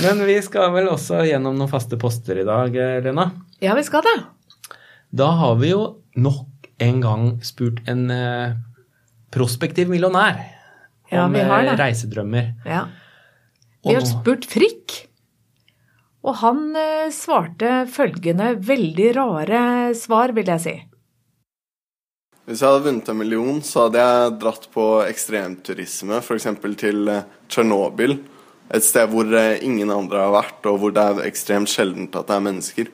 [0.06, 2.76] Men vi skal vel også gjennom noen faste poster i dag,
[3.06, 3.30] Lena.
[3.64, 4.16] Ja, vi skal det.
[5.16, 5.82] Da har vi jo
[6.20, 8.56] nok en gang spurt en eh,
[9.32, 10.42] prospektiv millionær
[11.12, 11.78] Ja, om vi har eh, det.
[11.80, 12.50] reisedrømmer.
[12.68, 12.82] Ja.
[13.86, 14.98] Vi har spurt Frikk.
[16.26, 19.62] Og han eh, svarte følgende veldig rare
[19.96, 20.76] svar, vil jeg si.
[22.46, 26.46] Hvis jeg hadde vunnet en million, så hadde jeg dratt på ekstremturisme, f.eks.
[26.78, 28.20] til eh, Tsjernobyl.
[28.76, 32.30] Et sted hvor eh, ingen andre har vært, og hvor det er ekstremt sjeldent at
[32.30, 32.92] det er mennesker.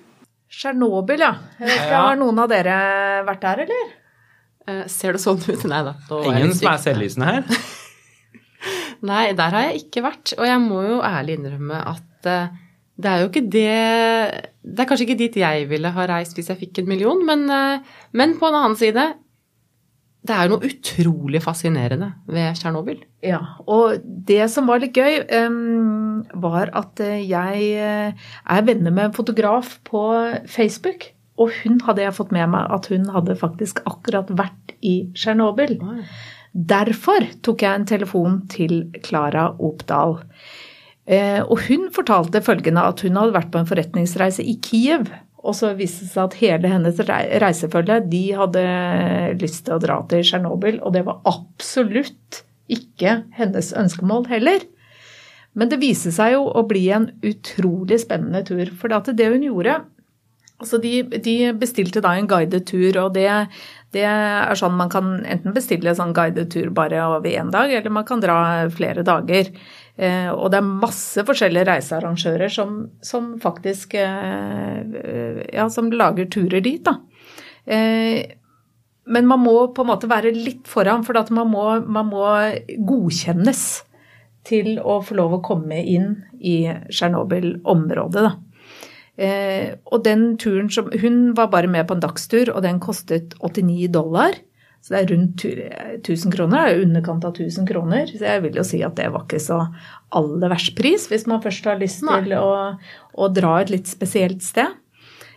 [0.51, 1.33] Tsjernobyl, ja.
[1.59, 2.77] Har noen av dere
[3.27, 3.89] vært der, eller?
[4.69, 5.65] Uh, ser det sånn ut?
[5.67, 5.93] Nei da.
[5.99, 7.67] er Ingen som er selvlysende her.
[9.09, 10.35] Nei, der har jeg ikke vært.
[10.37, 12.55] Og jeg må jo ærlig innrømme at uh,
[13.01, 13.75] det er jo ikke det
[14.61, 17.47] Det er kanskje ikke dit jeg ville ha reist hvis jeg fikk en million, men,
[18.13, 19.07] men på en annen side
[20.21, 22.99] Det er jo noe utrolig fascinerende ved Tsjernobyl.
[23.25, 28.93] Ja, og det som var litt gøy, um, var at eh, jeg eh, er venner
[28.93, 30.03] med en fotograf på
[30.45, 31.09] Facebook.
[31.41, 35.79] Og hun hadde jeg fått med meg at hun hadde faktisk akkurat vært i Tsjernobyl.
[36.51, 40.19] Derfor tok jeg en telefon til Klara Opdal.
[41.09, 45.09] Eh, og hun fortalte følgende at hun hadde vært på en forretningsreise i Kiev.
[45.41, 46.99] Og så viste det seg at hele hennes
[47.41, 48.65] reisefølge de hadde
[49.41, 50.77] lyst til å dra til Tsjernobyl.
[50.85, 54.67] Og det var absolutt ikke hennes ønskemål heller.
[55.57, 58.69] Men det viste seg jo å bli en utrolig spennende tur.
[58.77, 59.81] For det, hun gjorde
[60.61, 63.25] Altså de, de bestilte da en guidet tur, og det,
[63.95, 67.73] det er sånn man kan enten bestille en sånn guidet tur bare over én dag,
[67.73, 68.35] eller man kan dra
[68.69, 69.49] flere dager.
[70.01, 74.81] Eh, og det er masse forskjellige reisearrangører som, som faktisk eh,
[75.53, 76.97] ja, som lager turer dit, da.
[77.69, 78.37] Eh,
[79.11, 82.25] men man må på en måte være litt foran, for man må, man må
[82.87, 83.63] godkjennes
[84.47, 88.37] til å få lov å komme inn i Tsjernobyl-området, da.
[89.21, 93.35] Eh, og den turen som Hun var bare med på en dagstur, og den kostet
[93.43, 94.37] 89 dollar.
[94.81, 98.07] Så det er rundt tu- 1000 kroner, det er underkant av 1000 kroner.
[98.09, 99.59] Så jeg vil jo si at det var ikke så
[100.17, 102.21] aller verst pris, hvis man først har lyst Nei.
[102.25, 102.77] til å,
[103.13, 104.73] å dra et litt spesielt sted.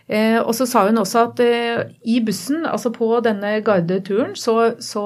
[0.07, 4.75] Eh, og så sa hun også at eh, i bussen, altså på denne gardeturen, så,
[4.77, 5.05] så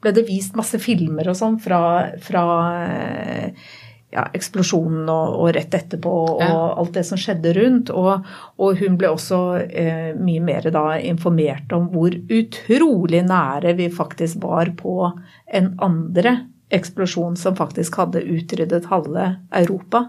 [0.00, 1.80] ble det vist masse filmer og sånn fra,
[2.24, 2.44] fra
[2.88, 3.66] eh,
[4.14, 6.54] ja, eksplosjonen og, og rett etterpå og Ja.
[6.78, 7.90] alt det som skjedde rundt.
[7.90, 8.24] Og,
[8.62, 14.42] og hun ble også eh, mye mer da informert om hvor utrolig nære vi faktisk
[14.44, 15.12] var på
[15.52, 16.38] en andre
[16.74, 20.08] eksplosjon som faktisk hadde utryddet halve Europa.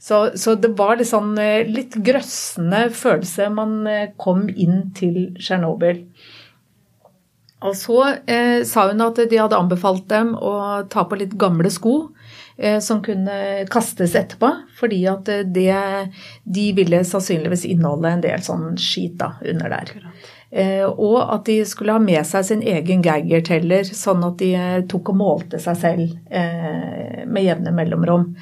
[0.00, 5.34] Så, så, det var litt sånn eh, litt grøssende følelse man eh, kom inn til
[5.36, 6.06] Tsjernobyl.
[7.68, 10.54] Og så eh, sa hun at de hadde anbefalt dem å
[10.88, 11.98] ta på litt gamle sko
[12.80, 15.72] som kunne kastes etterpå, fordi at eh, det,
[16.44, 19.94] de ville sannsynligvis inneholde en del sånn skit da, under der.
[20.50, 24.80] Eh, og at de skulle ha med seg sin egen Geiger-teller, sånn at de eh,
[24.90, 28.32] tok og målte seg selv eh, med jevne mellomrom.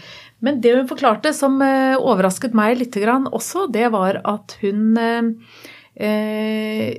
[0.44, 4.94] Men det hun forklarte som overrasket meg litt også, det var at hun
[5.98, 6.94] Eh,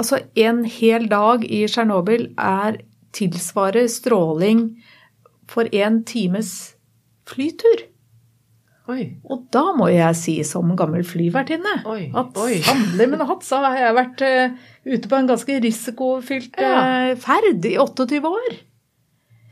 [0.00, 2.78] altså, en hel dag i Tsjernobyl er
[3.12, 4.62] tilsvarer stråling
[5.50, 6.76] for en times
[7.28, 7.86] flytur.
[8.90, 9.04] Oi.
[9.30, 13.96] Og da må jeg si som gammel flyvertinne at sannelig min hatt så har jeg
[13.98, 14.56] vært uh,
[14.88, 18.56] ute på en ganske risikofylt uh, ferd i 28 år.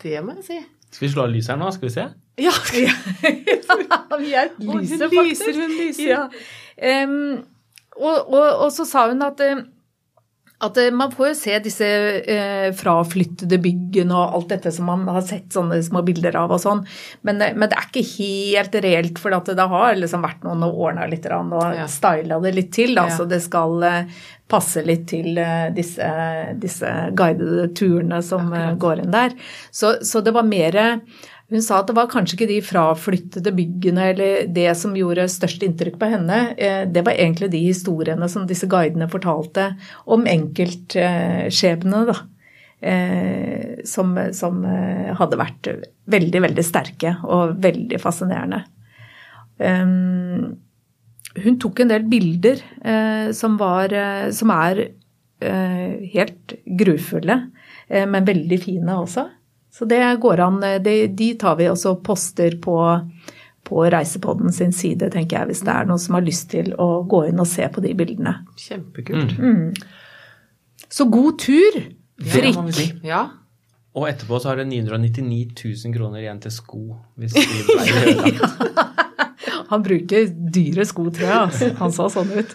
[0.03, 0.59] Det må jeg si.
[0.89, 1.71] Skal vi slå av lyset her nå?
[1.75, 2.09] Skal vi se?
[2.39, 2.55] Ja.
[2.87, 5.15] ja vi er et lyse, faktisk.
[5.15, 6.09] Hun lyser, hun lyser.
[6.09, 7.05] Ja.
[7.05, 7.45] Um,
[7.99, 9.59] og, og, og, så sa hun at, eh,
[10.61, 15.05] at eh, man får jo se disse eh, fraflyttede byggene og alt dette som man
[15.07, 16.83] har sett sånne små bilder av og sånn,
[17.27, 20.83] men, eh, men, det er ikke helt reelt, for det har liksom vært noen og
[20.89, 21.87] ordna litt og ja.
[21.91, 22.97] styla det litt til.
[22.99, 23.15] Da, ja.
[23.15, 23.87] Så det skal
[24.49, 25.37] passe litt til
[25.77, 26.07] disse,
[26.57, 28.79] disse guidede turene som Akkurat.
[28.81, 29.35] går inn der.
[29.71, 30.79] Så, så det var mer
[31.49, 35.63] hun sa at det var kanskje ikke de fraflyttede byggene eller det som gjorde størst
[35.65, 36.41] inntrykk på henne.
[36.61, 39.71] Eh, det var egentlig de historiene som disse guidene fortalte
[40.05, 42.19] om enkeltskjebnene, da.
[42.79, 45.71] Eh, som, som eh, hadde vært
[46.13, 48.61] veldig, veldig sterke og veldig fascinerende.
[49.59, 52.61] Hun tok en del bilder
[53.35, 53.91] som, var,
[54.31, 54.85] som er
[56.13, 57.37] helt grufulle,
[57.91, 59.25] men veldig fine også.
[59.75, 60.61] Så det går an.
[60.85, 62.77] De, de tar vi også poster på,
[63.69, 67.05] på Reisepodden sin side, tenker jeg, hvis det er noen som har lyst til å
[67.09, 68.39] gå inn og se på de bildene.
[68.59, 69.37] Kjempekult.
[69.39, 69.75] Mm.
[70.89, 71.83] Så god tur,
[72.19, 72.57] Frikk.
[72.75, 72.89] Si.
[73.07, 73.29] Ja.
[73.95, 75.53] Og etterpå så har det 999
[75.85, 76.83] 000 kroner igjen til sko.
[77.19, 78.43] hvis ødelagt.
[79.71, 81.39] Han bruker dyre sko, tror jeg.
[81.39, 81.71] Altså.
[81.79, 82.55] Han sa sånn ut.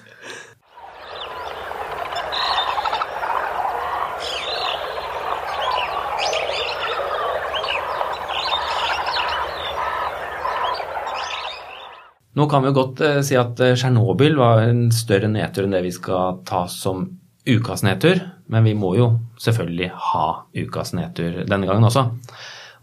[12.34, 15.76] Nå kan vi jo godt eh, si at uh, Tsjernobyl var en større nedtur enn
[15.76, 17.06] det vi skal ta som
[17.46, 19.10] ukas nedtur, men vi må jo
[19.42, 20.28] selvfølgelig ha
[20.64, 22.08] ukas nedtur denne gangen også.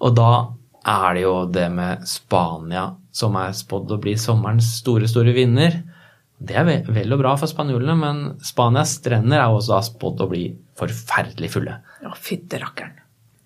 [0.05, 0.31] Og da
[0.87, 5.81] er det jo det med Spania som er spådd å bli sommerens store, store vinner.
[6.41, 10.47] Det er vel og bra for spanjolene, men Spanias strender er også spådd å bli
[10.79, 11.81] forferdelig fulle.
[12.05, 12.97] Ja, fytterakkeren.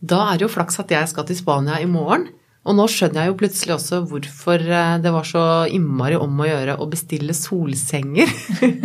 [0.04, 2.28] Da er det jo flaks at jeg skal til Spania i morgen.
[2.64, 6.48] Og nå skjønner jeg jo plutselig også hvorfor eh, det var så innmari om å
[6.48, 8.30] gjøre å bestille solsenger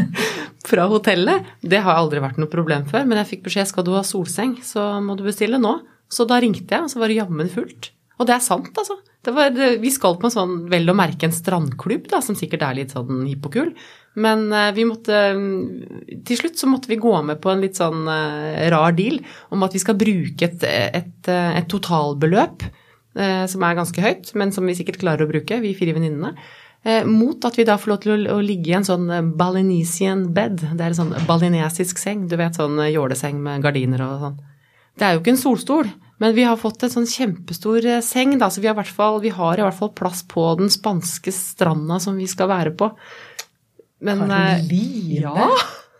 [0.70, 1.48] fra hotellet.
[1.64, 4.58] Det har aldri vært noe problem før, men jeg fikk beskjed skal du ha solseng,
[4.66, 5.78] så må du bestille nå.
[6.12, 7.94] Så da ringte jeg, og så var det jammen fullt.
[8.20, 9.00] Og det er sant, altså.
[9.30, 12.78] Var, vi skal på en sånn vel å merke en strandklubb, da, som sikkert er
[12.80, 13.72] litt sånn hipp og kul.
[14.20, 15.16] Men uh, vi måtte
[16.26, 19.20] Til slutt så måtte vi gå med på en litt sånn uh, rar deal
[19.54, 22.86] om at vi skal bruke et, et, et totalbeløp Eh,
[23.18, 26.36] som er ganske høyt, men som vi sikkert klarer å bruke, vi fire venninnene.
[26.84, 30.30] Eh, mot at vi da får lov til å, ligge i en sånn eh, balinesian
[30.36, 30.62] bed.
[30.64, 34.38] Det er en sånn balinesisk seng, du vet sånn jåleseng med gardiner og sånn.
[35.00, 35.90] Det er jo ikke en solstol,
[36.24, 39.20] men vi har fått en sånn kjempestor seng, da, så vi har, i hvert fall,
[39.24, 42.92] vi har i hvert fall plass på den spanske stranda som vi skal være på.
[44.08, 45.36] Men Karoline!
[45.36, 45.52] Ja.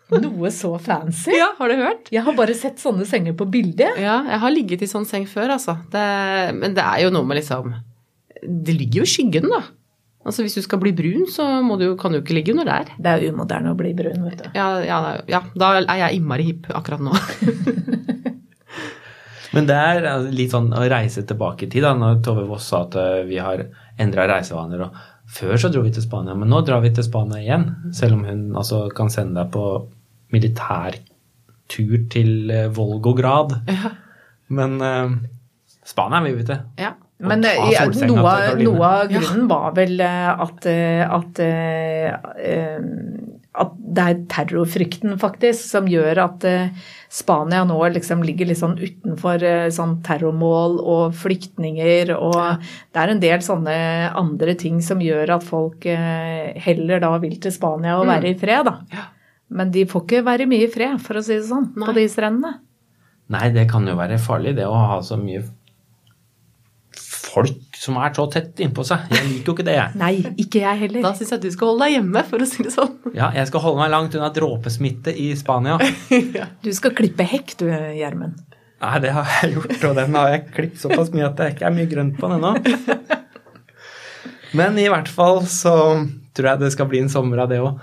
[0.10, 1.36] Noe så fancy.
[1.38, 2.08] Ja, Har du hørt?
[2.14, 4.00] Jeg har bare sett sånne senger på bildet.
[4.02, 5.78] Ja, jeg har ligget i sånn seng før, altså.
[5.94, 6.06] Det,
[6.58, 7.76] men det er jo noe med liksom
[8.42, 9.62] Det ligger jo i skyggen, da.
[10.26, 11.46] Altså Hvis du skal bli brun, så
[11.80, 12.92] du, kan du ikke ligge under der.
[12.98, 14.50] Det er umoderne å bli brun, vet du.
[14.58, 17.14] Ja, ja, ja da er jeg innmari hipp akkurat nå.
[19.56, 22.84] Men det er litt sånn å reise tilbake i tid, da, når Tove Voss sa
[22.86, 23.64] at eh, vi har
[24.00, 24.84] endra reisevaner.
[24.86, 25.00] og
[25.40, 27.66] Før så dro vi til Spania, men nå drar vi til Spania igjen.
[27.96, 29.64] Selv om hun altså kan sende deg på
[30.34, 33.60] militærtur til eh, Volgograd.
[33.70, 33.94] Ja.
[34.50, 35.14] Men uh,
[35.86, 36.66] Spania vil vi til.
[36.82, 36.96] Ja.
[37.20, 41.42] Men ja, noe, noe, av grunnen var vel at, at, at,
[44.00, 46.48] det er terrorfrykten, faktisk, som gjør at
[47.12, 49.44] Spania nå liksom ligger litt sånn utenfor
[49.76, 52.16] sånn terrormål og flyktninger.
[52.16, 52.56] Og ja.
[52.96, 53.78] det er en del sånne
[54.24, 58.16] andre ting som gjør at folk heller da vil til Spania og mm.
[58.16, 59.10] være i fred, da.
[59.50, 61.88] Men de får ikke være mye i fred, for å si det sånn, Nei.
[61.88, 62.60] på de strendene.
[63.34, 65.44] Nei, det kan jo være farlig, det å ha så mye
[67.30, 69.06] folk som er så tett innpå seg.
[69.14, 69.98] Jeg liker jo ikke det, jeg.
[70.02, 71.04] Nei, ikke jeg heller.
[71.06, 72.96] Da syns jeg du skal holde deg hjemme, for å si det sånn.
[73.14, 75.78] Ja, jeg skal holde meg langt unna dråpesmitte i Spania.
[76.66, 78.42] Du skal klippe hekk du, Gjermund.
[78.80, 81.68] Nei, det har jeg gjort, og den har jeg klippet såpass mye at det ikke
[81.68, 82.54] er mye grønt på den ennå.
[84.60, 85.74] Men i hvert fall så
[86.34, 87.82] tror jeg det skal bli en sommer av det òg.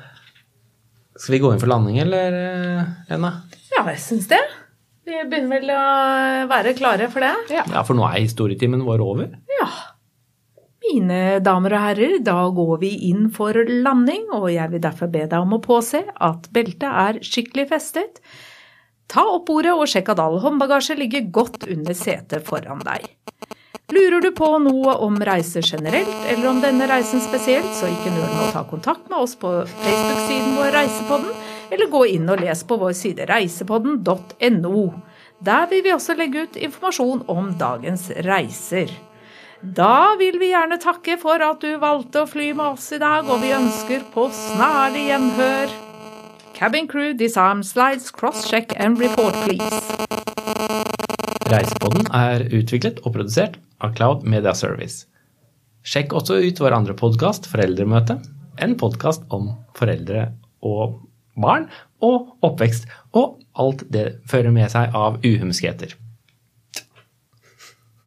[1.16, 3.32] Skal vi gå inn for landing, eller, eh, Lena?
[3.72, 4.40] Ja, jeg syns det.
[5.06, 5.82] Vi begynner vel å
[6.50, 7.34] være klare for det.
[7.54, 9.30] Ja, for nå er historietimen vår over.
[9.60, 9.68] Ja.
[10.86, 15.24] Mine damer og herrer, da går vi inn for landing, og jeg vil derfor be
[15.26, 18.20] deg om å påse at beltet er skikkelig festet.
[19.10, 23.06] Ta opp bordet og sjekk at all håndbagasje ligger godt under setet foran deg.
[23.92, 28.26] Lurer du på noe om reiser generelt, eller om denne reisen spesielt, så ikke nøl
[28.32, 31.30] med å ta kontakt med oss på Facebook-siden vår Reisepodden,
[31.70, 34.82] eller gå inn og les på vår side reisepodden.no.
[35.46, 38.90] Der vil vi også legge ut informasjon om dagens reiser.
[39.62, 43.30] Da vil vi gjerne takke for at du valgte å fly med oss i dag,
[43.30, 45.76] og vi ønsker på snarlig gjenhør.
[46.58, 51.15] Cabin crew, disarm slides, cross-check and report, please.
[51.46, 55.04] Reisepodden er utviklet og produsert av Cloud Media Service.
[55.86, 58.16] Sjekk også ut vår andre podkast, Foreldremøte,
[58.58, 60.24] en podkast om foreldre
[60.66, 60.96] og
[61.38, 61.68] barn
[62.02, 65.94] og oppvekst og alt det fører med seg av uhumskheter.